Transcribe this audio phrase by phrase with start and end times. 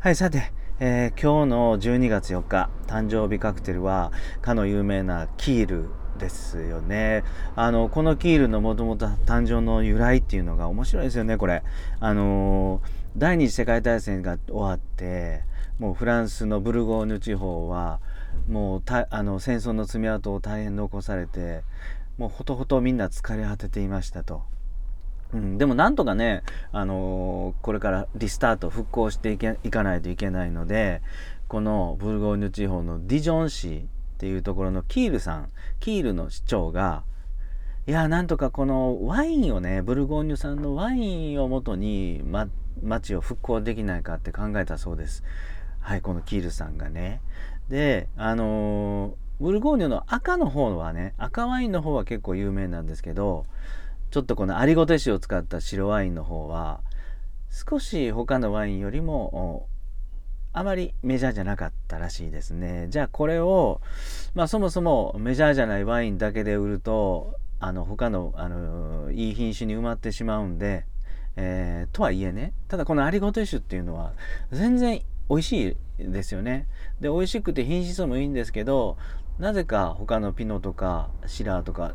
[0.00, 7.22] はい、さて、えー今日の12月4日、誕生日カクテルは、かの有名なキールですよね。
[7.54, 11.62] あの、このキールのもともと誕生の由来っていうのが面白いですよね、これ。
[12.00, 15.42] あのー第二次世界大戦が終わって、
[15.78, 18.00] もうフランスのブルゴーニュ地方は、
[18.48, 21.62] もうたあの戦争の爪痕を大変残されて、
[22.16, 24.44] もうほとほとみんな疲れ果てていましたと。
[25.32, 26.42] うん、でもなんとかね、
[26.72, 31.02] あのーこれからリスタート復興していけいかないといけないので
[31.46, 33.82] このブルゴーニュ地方のディジョン市っ
[34.18, 35.48] ていうところのキールさん
[35.78, 37.04] キールの市長が
[37.86, 42.48] いやなんとかこのワインをねブルゴーニュ産のワインをもとに、ま、
[42.82, 45.22] 町を復興できないかって考えたそうです。
[45.80, 47.20] はいこのキールさんがね。
[47.68, 53.46] であのーブルゴーニュの赤の方はね赤ワインの方は結構有名なんですけど
[54.10, 56.80] ちょっとこのアリゴテ酒を使った白ワインの方は
[57.50, 59.68] 少し他のワインよりも
[60.52, 62.88] あまりメジャーじゃなかったらしいですね。
[62.90, 63.80] じゃあこれを、
[64.34, 70.86] まあ、そもそもメジャーじゃないワインだけで売るとあの他のあのいい品種に埋まってしまうんで、
[71.36, 74.12] えーとはいえねただこのアリゴテ酒っていうのは
[74.50, 76.66] 全然美味しいですよね。
[77.00, 78.96] で美味しくて品質もいいんですけど
[79.38, 81.94] なぜか他のピノとかシラーとか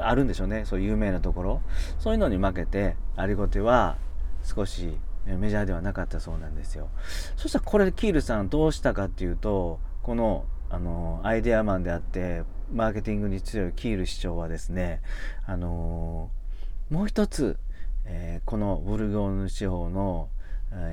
[0.00, 0.64] あるんでしょうね。
[0.64, 1.62] そういう有名なところ。
[1.98, 3.96] そういうのに負けてアリゴテは
[4.42, 6.88] 少しメジャーではなかったそうなんですよ。
[7.36, 15.00] そしたらこれキールさんどうしたかっていうとこのあのアイデアマンであってマーケティングに強いキール市長はですね
[15.46, 16.30] あの
[16.90, 17.58] もう一つ、
[18.04, 20.30] えーこのブルゴーニュ地方の、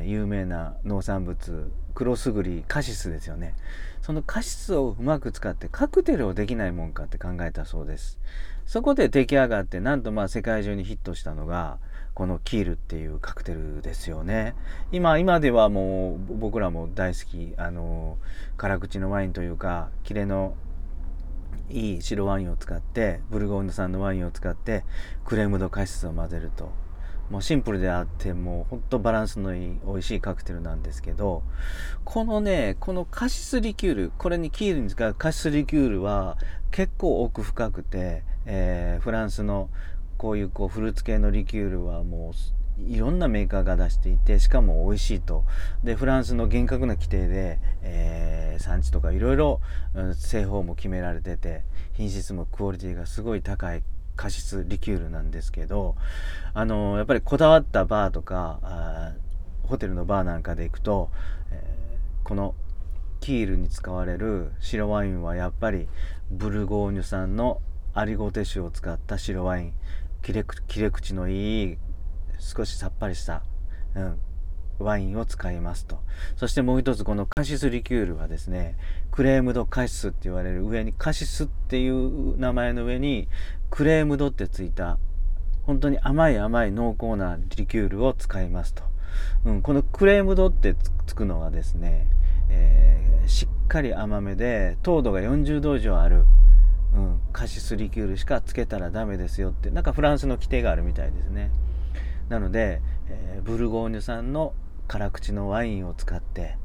[0.03, 3.55] 有名な農産物クロスグリカシスですよね。
[4.01, 8.19] そのカシスをうまく使ってカクテルをできないもんかって考えたそうです。
[8.65, 11.77] そこで出来上がってなんとまあ世界中にヒットしたのが
[12.13, 14.55] このキールっていうカクテルですよね。
[14.91, 18.17] 今今ではもう僕らも大好きあの
[18.57, 20.55] 辛口のワインというかキレの
[21.69, 24.83] いい白ワインを使ってブルゴーニュ産のワインを使って
[25.25, 26.71] クレームドカシスを混ぜると。
[27.29, 31.43] もうシンプルであってもうほんとバランスのいい美味しいカクテルなんですけど
[32.03, 36.37] このねこのカシスリキュールこれにキールに使うカシスリキュールは
[36.71, 39.69] 結構奥深くて、えーフランスの
[40.17, 45.45] こういうこうフルーツ系のリキュールはもういろんなメーカーが出していてしかも美味しいと。
[45.83, 49.59] でフランスの厳格な規定で、えー産地とかいろいろ
[50.13, 53.83] 製法も決められてて品質もクオリティがすごい高い。
[54.15, 55.95] カシスリキュールなんですけど
[56.53, 59.13] あのやっぱりこだわったバーとか
[59.63, 61.09] ホテルのバーなんかで行くと、
[61.51, 61.85] えー
[62.25, 62.55] この
[63.21, 65.87] キールに使われる白ワインはやっぱり
[66.31, 67.61] ブルゴーニュ産の
[67.93, 69.73] アリゴテ酒を使った白ワイン
[70.23, 71.77] 切れ口のいい
[72.39, 73.43] 少しさっぱりした、
[73.93, 74.19] うん、
[74.79, 75.99] ワインを使いますと。
[76.35, 78.77] そしてもう一つこのカシスリキュールはですね
[79.11, 83.27] クレームドカシスって言われる上にカシスっていう名前の上に
[83.69, 84.97] クレームドってついた
[85.65, 88.83] 本当に甘い甘い濃厚なリキュールを使いますと、
[89.45, 90.75] うん、このクレームドって
[91.07, 92.07] つくのはですね、
[92.49, 96.25] えーしっかり甘めで糖度が40度以上ある、
[96.93, 101.49] うん、カシスリキュールしかつけたらダメですよってなんかフランスの規定があるみたいですね。
[102.29, 104.53] なので、えーブルゴーニュ産の
[104.87, 106.57] 辛口のワインを使って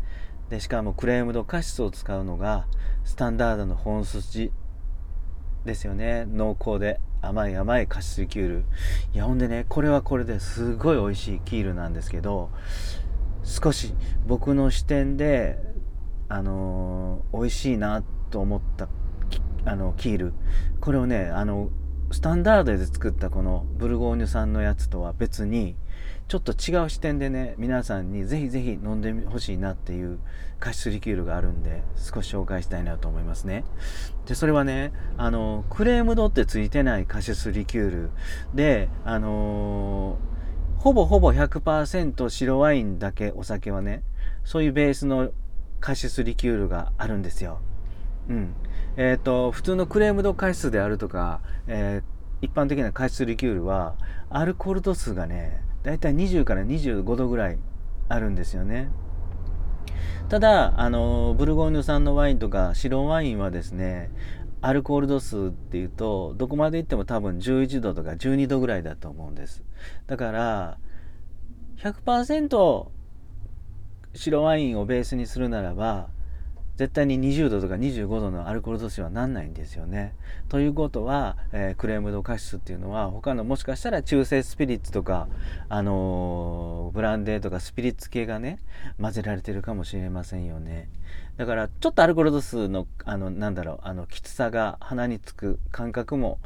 [0.49, 2.67] でしかもクレームドカシスを使うのが
[3.05, 4.53] スタンダードの本筋
[5.65, 6.25] ですよね。
[6.27, 8.65] 濃厚で甘い甘いカシスキュール。
[9.15, 12.51] いやほんでねこれはこれですごい美味しいキールなんですけど
[13.45, 13.95] 少し
[14.27, 15.59] 僕の視点で
[16.29, 18.89] あのー美味しいなと思った
[19.65, 20.33] あのキール。
[20.81, 21.71] これをねあの
[22.13, 25.77] スタンダードで作ったこのブルゴーニュ産のやつとは別に
[26.29, 30.19] ちょっと違う視点でね皆さんにぜひぜひ飲んでほしいなっていう
[30.59, 33.65] カシスリキュールがあるんで少し紹介したいなと思いますね。
[34.27, 38.11] でそれはねあのクレームドってついてないカシスリキュール
[38.55, 40.41] であのー
[40.81, 44.03] ほぼほぼ100%白ワインだけお酒はね
[44.45, 45.31] そういうベースの
[45.79, 47.61] カシスリキュールがあるんですよ。
[48.31, 48.55] うん。
[48.97, 53.97] えっ、と普通のクレームドカシスであるとか、えー一般的なカシスリキュールは
[54.31, 57.59] アルコール度数がねだいたい20から25度ぐらい
[58.09, 58.91] あるんですよね。
[60.29, 64.11] ただあのブルゴーニュ産のワインとか白ワインはですね
[64.61, 69.65] アルコール度数っていうとどこまでいっても多分11度とか12度ぐらいだと思うんです。
[70.07, 70.79] だから
[71.79, 72.87] 100%
[74.15, 76.09] 白ワインをベースにするならば
[76.81, 80.15] 絶対に20度とか25度のアルコール度数はなんないんですよね。
[80.49, 85.29] ということは、えー、クレームドカシスっていうのは他のもしかしたら中性スピリッツとか、
[85.69, 88.61] あのー、ブランデーとかスピリッツ系がね
[88.99, 90.89] 混ぜられてるかもしれませんよね。
[91.37, 96.39] だからちょっとアルコール度数のあのなんだろうあのきつさが鼻につく感覚も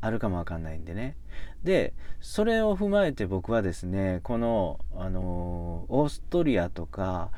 [0.00, 1.16] あるかもわかんないんでね。
[1.64, 1.92] で
[2.22, 7.28] それを踏まえて僕はですねこの、あのー、オーストリアとか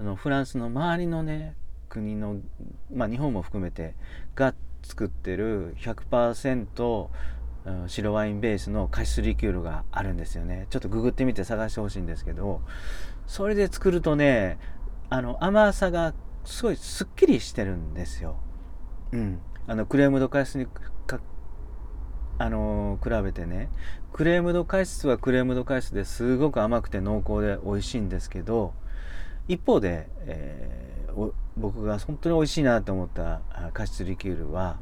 [0.00, 1.54] あのフランスの周りのね
[1.92, 2.40] 国の、
[2.90, 3.94] まあ、日本も含めて
[4.34, 7.08] が作ってる100%
[7.86, 10.66] 白ワインベースのカシスリキュールがあるんですよね。
[10.70, 12.62] ちょっとググってみて探してほしいんですけど
[13.26, 14.58] それで作るとね
[15.10, 18.36] あの甘さがすごいすっきりしてるんですよ。
[19.12, 20.66] うん、あのクレームドカシスに
[22.38, 23.68] あのー、比べてね。
[24.12, 28.74] クレームドカシスはクレームドカシスですごく甘くて濃厚で美味しいんですけど
[29.48, 33.40] 一方で、えー、僕が本当に美味しいなと思った
[33.72, 34.78] カシスリキュールは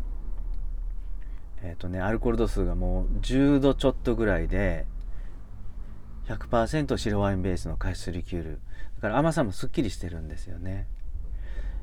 [1.62, 4.87] えっ、ー、とねアルコール度数がもう10度ちょっとぐらいで
[6.29, 8.61] 100%白ワインベースのカシスリキュール。
[8.97, 10.87] だから甘さもすっきりしてるんですよね。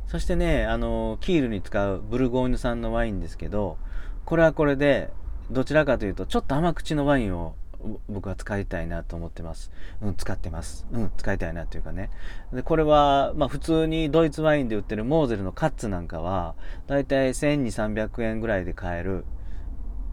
[0.07, 3.77] そしてねあのキールに使うブルゴーニュ産のワインですけど
[4.24, 5.12] これはこれで
[5.51, 7.56] どちらかというとちょっと甘口のワインを
[8.09, 9.71] 僕は使いたいなと思ってます。
[10.01, 10.88] うん、使ってます。
[10.91, 12.09] うん、使いたいなというかね。
[12.53, 16.56] で、これは、まあ普通にドイツワインで売ってるモーゼルのカッツなんかは、
[16.88, 19.25] だいたい1200、300円ぐらいで買える。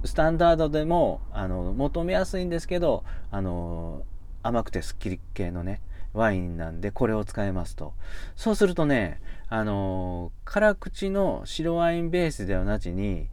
[0.04, 4.02] スタンダードでも、あの、求めやすいんですけど、あの、
[4.42, 5.80] 甘くてスッキリ系のね、
[6.12, 7.94] ワインなんで、これを使えますと。
[8.36, 13.28] そうするとね、あの、辛口の白ワインベースではなしに、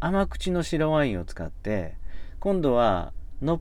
[0.00, 1.96] 甘口の白ワインを使って、
[2.40, 3.60] 今度はのっ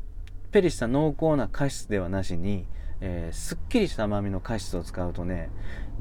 [0.56, 2.66] ぺりした濃厚なカシスではなしに、
[3.02, 5.50] えー、すっきりした甘みのカシスを使うとね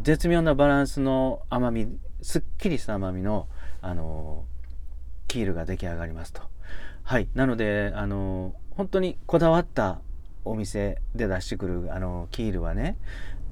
[0.01, 1.89] 絶妙なバランスの甘み
[2.23, 3.49] すっきりした甘みの、
[3.83, 6.43] あのー、キールが出来上がりますと。
[7.03, 10.01] はいなので、あのー、本当にこだわった
[10.45, 12.97] お店で出してくる、あのキールはね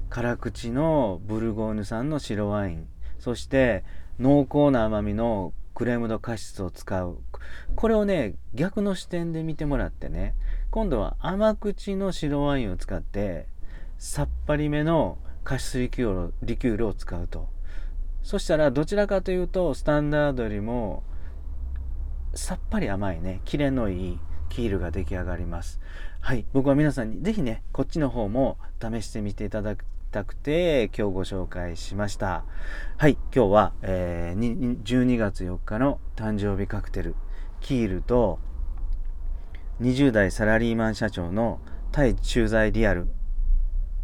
[0.09, 2.87] 辛口のブルゴーニュ産の白ワイン
[3.19, 3.83] そして
[4.19, 7.17] 濃厚な甘みのクレームドカシスを使う。
[7.75, 10.35] これをね逆の視点で見てもらってね。
[10.69, 13.47] 今度は甘口の白ワインを使って
[13.97, 17.49] さっぱりめのカシスリキュールリキュールを使うと。
[18.21, 21.03] そしたらどちらかというとスタンダードよりも
[22.33, 23.41] さっぱり甘いね。
[23.45, 25.79] キレのいいキールが出来上がります。
[26.21, 26.45] はい。
[26.53, 29.75] 僕は皆さんに是非ねこっちの方も試してみていただ
[30.13, 32.45] たくて今日ご紹介しました。
[32.97, 37.15] はい今日は、えー、12月4日の誕生日カクテル
[37.61, 38.37] キールと
[39.81, 41.59] 20代サラリーマン社長の
[41.91, 43.09] 対駐在リアルっ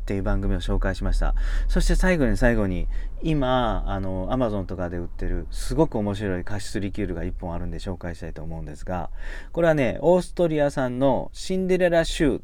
[0.06, 1.36] ていう番組を紹介しました。
[1.68, 2.88] そして最後に最後に
[3.22, 9.12] 今あのアマゾンとかで売ってるすごく面白いカシスリキュールが1本あるんで紹介したいと思うんですが
[9.52, 12.42] これはねオーストリア産のシンデレラシュー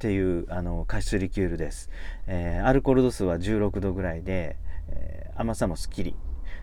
[0.00, 1.90] っていうあのカシスリキュールです、
[2.26, 4.56] えー、アルコール度数は16度ぐらいで、
[4.88, 6.16] えー、甘さもすっきり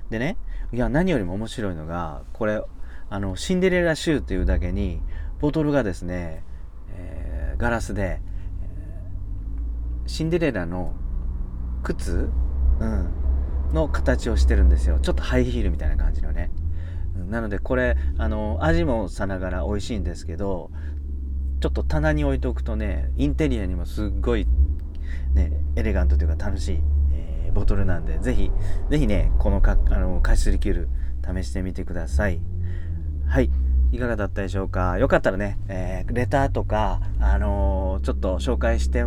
[0.09, 0.37] でね
[0.73, 2.63] いや何よりも面白いのがこれ
[3.11, 5.03] あのシンデレラシューっていうだけに
[5.39, 6.43] ボトルがですね、
[6.89, 8.21] えー、ガラスで、
[10.07, 10.95] シンデレラの
[11.83, 12.31] 靴、
[12.79, 13.13] うん、
[13.71, 14.99] の形をしてるんですよ。
[14.99, 16.49] ちょっとハイヒールみたいな感じのね、
[17.29, 20.71] なのでこれあの味もさながら美味しいんですけど
[21.59, 24.47] ちょっと棚に置いておくとねインテリアにもすっごい
[25.33, 26.81] ねエレガントというか楽しい、
[27.13, 28.51] えー、ボトルなんでぜひ
[28.89, 30.75] ぜひねこのかあの加湿リキュー
[31.33, 32.39] ル試してみてください
[33.27, 33.49] はい
[33.91, 34.97] いかがだったでしょうか？
[34.99, 39.05] よかったらね、えー、レターとか、あのー、ちょっと紹介して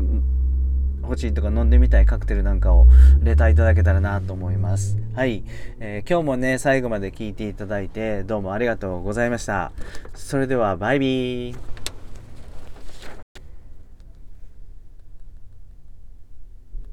[1.03, 2.87] ほしいとか飲んでみたいカクテルなんかを
[3.23, 4.97] レターいただけたらなと思います。
[5.15, 5.45] はい、
[5.81, 9.71] えー、今日もね、最後まで聞いていただいてどうもありがとうございました。
[10.15, 11.70] それではバイビー。